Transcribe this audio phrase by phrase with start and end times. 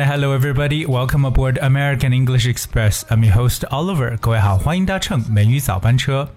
[0.00, 0.86] hello everybody.
[0.86, 3.04] Welcome aboard American English Express.
[3.10, 4.16] I'm your host Oliver.
[4.18, 6.28] 各位好，欢迎搭乘美语早班车。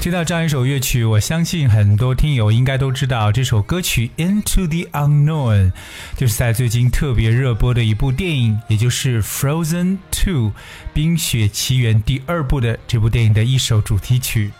[0.00, 5.70] 听到这样一首乐曲，我相信很多听友应该都知道，这首歌曲《Into the Unknown》
[6.16, 10.50] 就是在最近特别热播的一部电影，也就是《Frozen Two》
[10.92, 14.52] 冰雪奇缘第二部的这部电影的一首主题曲。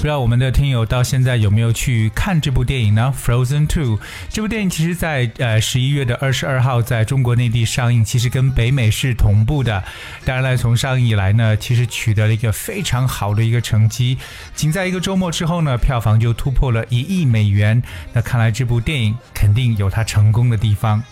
[0.00, 3.12] 不知道我们的听友到现在有没有去看这部电影呢？
[3.22, 3.98] 《Frozen Two》
[4.30, 9.84] 这部电影其实在呃十一月的二十二号在中国内地上映，其实跟北美是同步的。
[10.24, 14.16] 当然了，从上映以来呢，其实取得了一个非常好的一个成绩，
[14.54, 17.82] 仅在一个周末之后呢，票房就突破了一亿美元。
[18.14, 21.02] 那看来这部电影肯定有它成功的地方。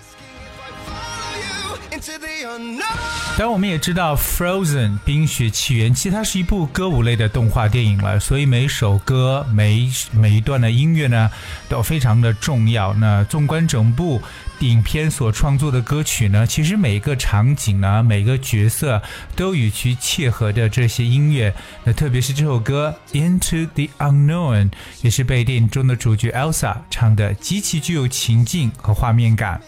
[3.37, 11.31] 当然，我们也知道《Frozen》冰雪奇缘，其实它是一部歌舞类的动画电影了，所以每首歌、每每一段的音乐呢，
[11.69, 12.95] 都非常的重要。
[12.95, 14.21] 那纵观整部
[14.61, 19.03] 影片所创作的歌曲呢，其实每个场景呢，每个角色
[19.35, 21.53] 都与其切合的这些音乐。
[21.85, 24.71] 那特别是这首歌《Into the Unknown》，
[25.03, 29.61] 也是被电影中的主角 Elsa 唱的极其具有情境和画面感。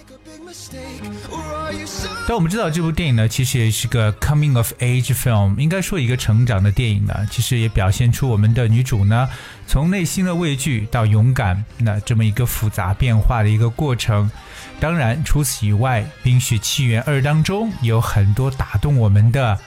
[2.30, 7.26] 但我们知道这部电影呢，其实也是个 coming of age film，应该说一个成长的电影呢。
[7.28, 9.28] 其实也表现出我们的女主呢，
[9.66, 14.30] 从内心的畏惧到勇敢，那这么一个复杂变化的一个过程。
[14.78, 19.58] 当然，除此以外，《冰雪奇缘二》当中有很多打动我们的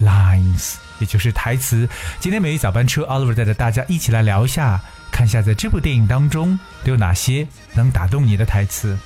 [0.00, 1.86] lines，也就是台词。
[2.20, 8.96] 今天每日早班车，Oliver 带着大家一起来聊一下，看一下在这部电影当中都有哪些能打动你的台词。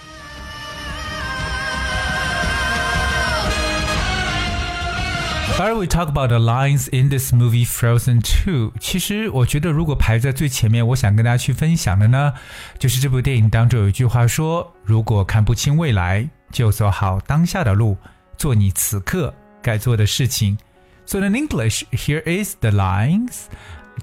[5.62, 12.34] While we talk about the lines in this movie Frozen 2，其实我觉得如果排在最前面，我想跟大家去分享的呢，
[12.78, 17.98] 就是这部电影当中有一句话说：“如果看不清未来，就走好当下的路，
[18.38, 20.58] 做你此刻该做的事情。”
[21.08, 23.46] So in English, here is the lines: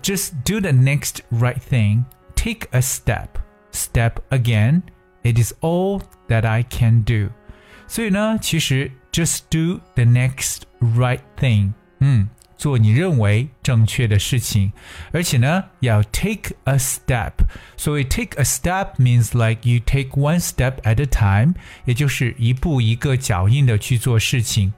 [0.03, 2.05] Just do the next right thing.
[2.35, 3.29] Take a step.
[3.73, 4.83] Step again.
[5.23, 7.31] It is all that I can do.
[7.87, 14.73] 所以呢，其实 just do the next right thing，嗯，做你认为正确的事情，
[15.13, 17.33] 而且呢，要 take a step。
[17.77, 21.55] 所谓 take a step means like you take one step at a time，
[21.85, 24.73] 也就是一步一个脚印的去做事情。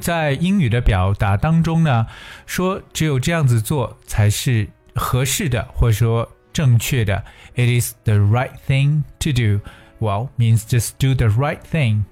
[0.00, 2.06] 在英语的表达当中呢，
[2.46, 7.22] 说只有这样子做才是合适的，或者说正确的。
[7.54, 9.60] It is the right thing to do.
[9.98, 12.04] Well, means just do the right thing.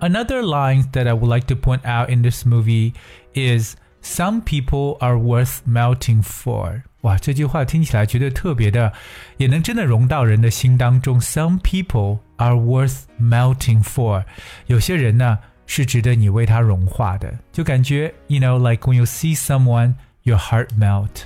[0.00, 2.94] Another line that I would like to point out in this movie
[3.34, 6.82] is some people are worth melting for.
[7.02, 8.92] 哇，这句话听起来觉得特别的，
[9.38, 11.20] 也能真的融到人的心当中。
[11.20, 14.24] Some people are worth melting for.
[14.66, 21.24] 有些人呢是值得你为他融化的，就感觉 you know like when you see someone, your heart melt.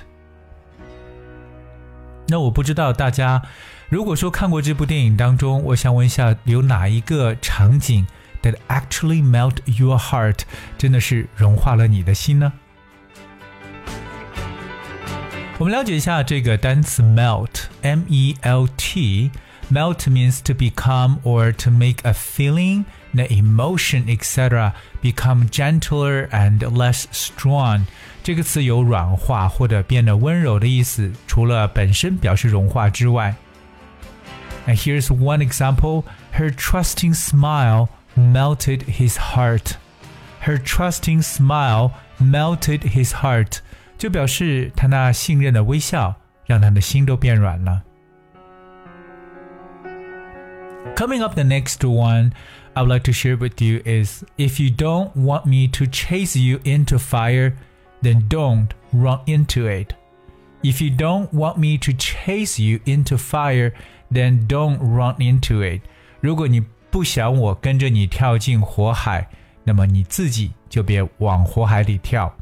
[2.27, 3.41] 那我不知道大家，
[3.89, 8.05] 如果说看过这部电影当中，我想问一下，有哪一个场景
[8.41, 10.39] that actually melt your heart，
[10.77, 12.53] 真的是融化了你的心呢？
[15.57, 24.73] 我们了解一下这个单词 melt，m e l t。Melt means to become or to make a feeling, an emotion, etc.
[25.01, 27.85] become gentler and less strong.
[28.21, 33.33] 这个词有软化或者变得温柔的意思，除了本身表示融化之外。
[34.69, 36.05] And here's one example.
[36.31, 39.77] Her trusting smile melted his heart.
[40.41, 43.61] Her trusting smile melted his heart.
[43.97, 47.83] 就表示他那信任的微笑让他的心都变软了。
[50.95, 52.31] Coming up, the next one
[52.73, 56.37] I would like to share with you is if you don't want me to chase
[56.37, 57.53] you into fire,
[58.01, 59.93] then don't run into it.
[60.61, 63.73] If you don't want me to chase you into fire,
[64.11, 65.81] then don't run into it.
[66.21, 69.27] 如果你不想我跟着你跳进火海，
[69.63, 72.33] 那么你自己就别往火海里跳。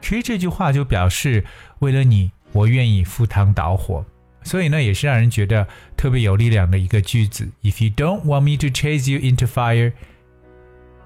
[0.00, 1.44] 其实这句话就表示，
[1.80, 4.04] 为了你，我愿意赴汤蹈火。
[4.42, 7.46] 所以呢，也是让人觉得特别有力量的一个句子。
[7.62, 9.92] If you don't want me to chase you into fire,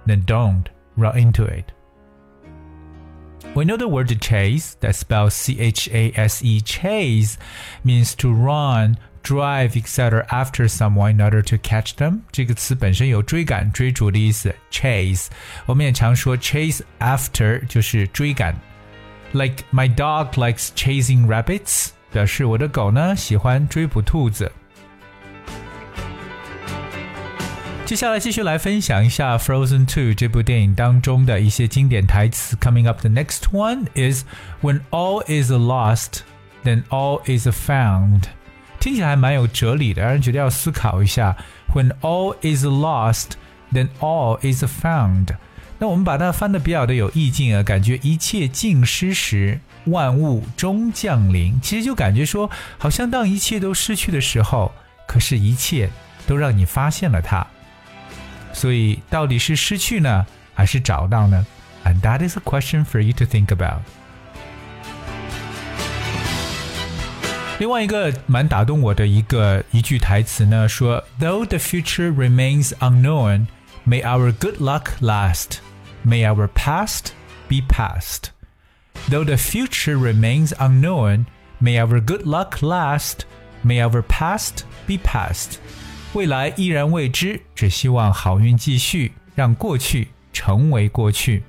[0.07, 0.67] then don't
[0.97, 1.65] run into it.
[3.55, 7.37] We know the word to chase, that spells C H A S E, chase,
[7.85, 10.27] means to run, drive, etc.
[10.29, 12.23] after someone in order to catch them。
[12.33, 15.29] 这个词本身有追赶、追逐的意思，chase。
[15.67, 18.55] 我们也常说 chase after 就是追赶。
[19.33, 24.51] Like my dog likes chasing rabbits，表示我的狗呢喜欢追捕兔子。
[27.90, 32.56] 接下来继续来分享一下《Frozen Two》这部电影当中的一些经典台词。
[32.58, 34.26] Coming up, the next one is
[34.62, 36.20] "When all is lost,
[36.64, 38.26] then all is found."
[38.80, 41.36] 听起来还蛮有哲理的，让人觉得要思考一下。
[41.74, 43.30] When all is lost,
[43.74, 45.30] then all is found.
[45.80, 51.60] 那我们把它翻的比较的有意境啊，感觉一切尽失时，万物终降临。
[51.60, 54.72] 其实就感觉说，好像当一切都失去的时候，
[55.08, 55.90] 可是一切
[56.28, 57.48] 都让你发现了它。
[58.53, 61.45] 所以到底是失去呢，还是找到呢？
[61.85, 63.81] And that is a question for you to think about.
[67.59, 73.47] 另外一个蛮打动我的一个一句台词呢，说：“Though the future remains unknown,
[73.87, 75.59] may our good luck last.
[76.05, 77.13] May our past
[77.49, 78.31] be past.
[79.09, 81.27] Though the future remains unknown,
[81.61, 83.21] may our good luck last.
[83.63, 85.59] May our past be past.”
[86.13, 91.43] 未来依然未知，只希望好运继续，让过去成为过去。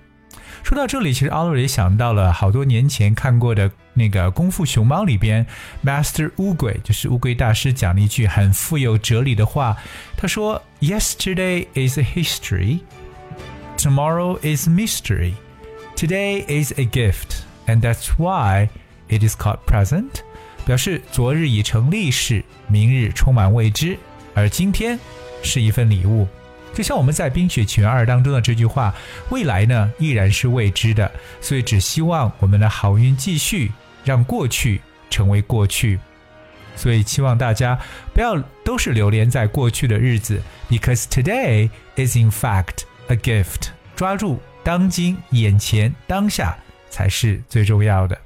[0.64, 5.46] 说到这里，其实奥利也想到了好多年前看过的那个《功夫熊猫》里边，
[5.84, 9.78] Master 乌龟就是乌龟大师讲了一句很富有哲理的话。
[10.18, 12.80] 他说：“Yesterday is a history,
[13.78, 15.34] tomorrow is mystery,
[15.96, 18.70] today is a gift, and that's why
[19.10, 20.22] it is called present。”
[20.66, 24.00] 表示昨日已成历史，明日充满未知。
[24.35, 24.99] 而今天
[25.43, 26.27] 是一份礼物，
[26.73, 28.94] 就像我们在《冰雪奇缘二》当中的这句话
[29.31, 31.11] ：“未来呢依然是未知的，
[31.41, 33.73] 所以只希望我们的好运继续，
[34.05, 34.81] 让过去
[35.11, 35.99] 成为过去。”
[36.77, 37.79] 所以希望大家
[38.15, 40.41] 不要都是流连在过去的日子
[40.71, 43.69] ，because today is in fact a gift。
[43.97, 46.56] 抓住当今、眼前、当下
[46.88, 48.17] 才是最重要的。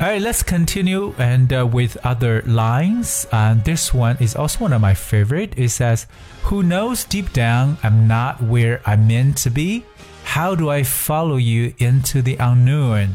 [0.00, 3.26] All right, let's continue and uh, with other lines.
[3.32, 5.54] And this one is also one of my favorite.
[5.56, 6.06] It says,
[6.44, 9.84] "Who knows deep down I'm not where I'm meant to be?
[10.24, 13.14] How do I follow you into the unknown?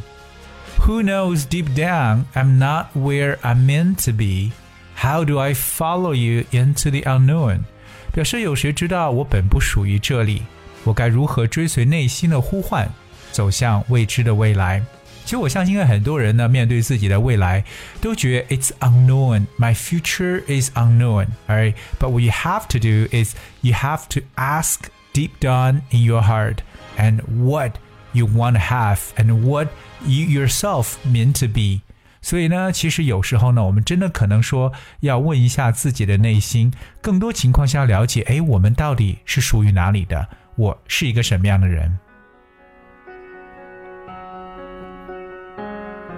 [0.79, 4.51] Who knows deep down I'm not where I'm meant to be?
[4.95, 7.65] How do I follow you into the unknown?"
[8.11, 10.41] 表示有谁知道我本不属于这里，
[10.83, 12.89] 我该如何追随内心的呼唤，
[13.31, 14.83] 走向未知的未来？
[15.26, 17.64] 其实我相信，很多人呢，面对自己的未来，
[18.00, 19.46] 都觉得 it's unknown.
[19.58, 21.26] My future is unknown.
[21.48, 24.82] Alright, but what you have to do is you have to ask
[25.12, 26.58] deep down in your heart
[26.96, 27.72] and what
[28.12, 29.66] you want to have and what
[30.06, 31.80] you yourself mean to be.
[32.22, 36.72] 所以呢，其实有时候呢，我们真的可能说要问一下自己的内心，
[37.02, 40.28] 更多情况下了解，哎，我们到底是属于哪里的？
[40.54, 41.98] 我是一个什么样的人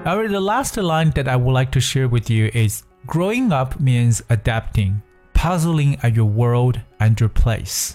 [0.08, 3.80] ？However, the last line that I would like to share with you is growing up
[3.80, 5.02] means adapting,
[5.34, 7.94] puzzling at your world and your place.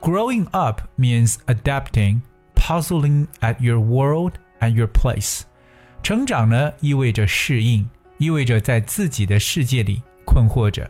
[0.00, 2.22] Growing up means adapting,
[2.54, 5.42] puzzling at your world and your place.
[6.02, 10.88] 成长呢，意味着适应，意味着在自己的世界里困惑着。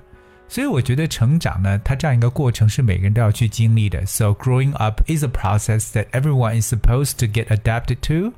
[0.52, 4.06] 所以我觉得成长呢，它这样一个过程是每个人都要去经历的。
[4.06, 8.32] So growing up is a process that everyone is supposed to get adapted to,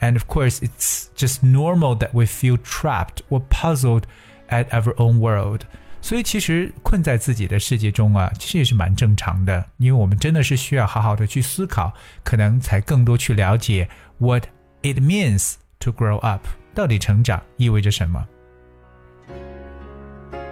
[0.00, 4.04] and of course, it's just normal that we feel trapped or puzzled
[4.48, 5.62] at our own world.
[6.00, 14.44] 所以其实困在自己的世界中啊，其实也是蛮正常的，因为我们真的是需要好好的去思考，可能才更多去了解 what
[14.82, 16.46] it means to grow up，
[16.76, 18.24] 到底成长意味着什么。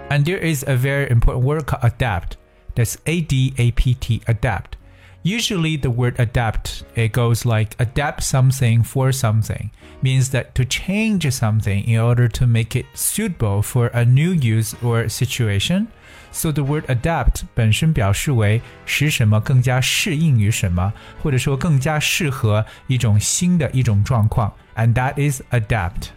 [0.09, 2.37] and there is a very important word called adapt.
[2.75, 4.77] That's A D A P T, adapt.
[5.23, 9.71] Usually the word adapt, it goes like adapt something for something,
[10.03, 14.75] means that to change something in order to make it suitable for a new use
[14.83, 15.87] or situation.
[16.31, 20.93] So the word adapt 本身表示为使什么更加适应于什么，
[21.23, 26.09] 或者说更加适合一种新的一种状况，and that is adapt.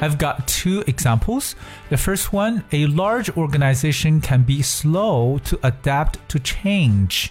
[0.00, 1.52] I've got two examples.
[1.88, 7.28] The first one a large organization can be slow to adapt to change.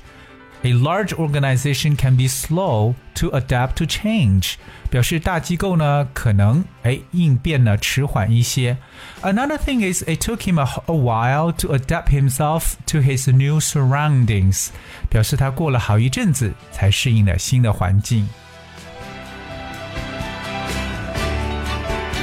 [0.63, 4.55] A large organization can be slow to adapt to change，
[4.89, 8.75] 表示大机构呢可能哎应变呢迟缓一些。
[9.21, 14.69] Another thing is it took him a, a while to adapt himself to his new surroundings，
[15.07, 18.27] 表示他过了好一阵子才适应了新的环境。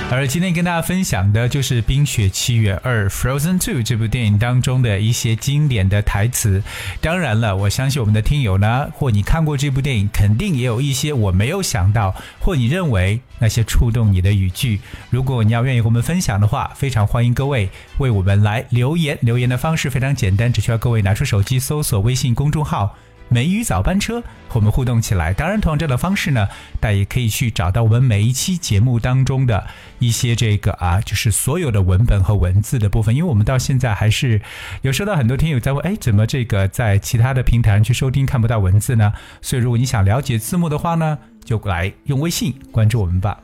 [0.09, 6.63] 而今天跟大家分享的就是《冰雪奇缘二》（Frozen Two） 这部电影当中的一些经典的台词。
[7.01, 14.79] 当然了，我相信我们的听友呢，或你看过这部电影，肯定也有一些我没有想到，或你认为那些触动你的语句。
[15.09, 19.17] 如果你要愿意和我们分享的话，非常欢迎各位为我们来留言。
[19.21, 22.95] 留言的方式非常简单，只需要各位拿出手机搜索微信公众号。
[23.29, 26.47] 美语早班车和我们互动起来，当然，同样这样的方式呢，
[26.79, 29.67] 大家也可以去找到我们每一期节目当中的
[29.99, 33.15] 一些这个啊，就是所有的文本和文字的部分。
[33.15, 34.41] 因为我们到现在还是
[34.81, 39.11] 有收到很多听友在问，哎，怎么这个在其他的平台上去收听看不到文字呢？
[39.41, 43.39] 所以，如果你想了解字幕的话呢，就来用微信关注我们吧。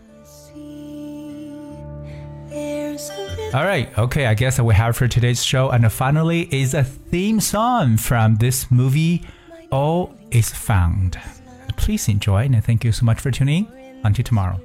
[3.53, 7.39] All right, OK, I guess we have for today's show, and finally is a theme
[7.39, 9.21] song from this movie
[9.73, 11.19] all is found.
[11.75, 13.67] Please enjoy and thank you so much for tuning.
[14.03, 14.59] Until tomorrow.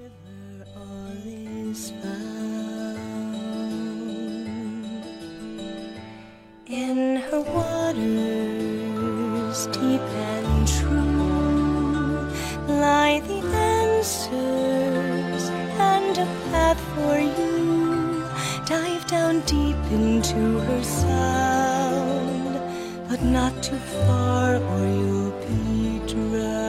[23.20, 26.67] But not too far or you'll be drowned.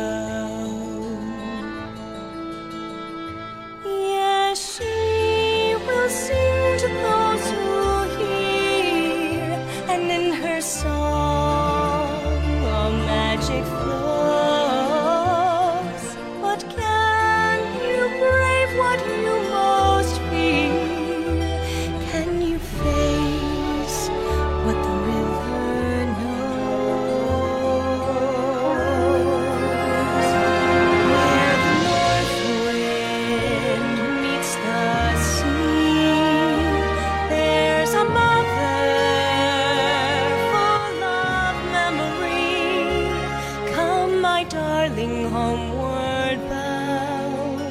[44.89, 47.61] My darling, homeward bound.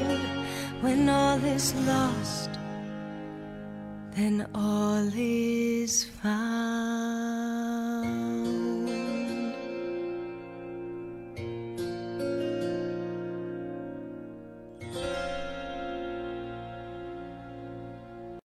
[0.81, 2.49] When all is lost,
[4.15, 7.28] then all is found.